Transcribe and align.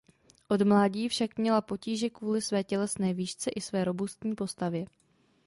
Od 0.49 0.61
mládí 0.61 1.09
však 1.09 1.37
měla 1.37 1.61
potíže 1.61 2.09
kvůli 2.09 2.41
své 2.41 2.63
tělesné 2.63 3.13
výšce 3.13 3.49
i 3.49 3.61
své 3.61 3.83
robustní 3.83 4.35
postavě. 4.35 4.85